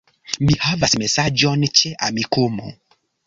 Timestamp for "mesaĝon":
1.01-1.67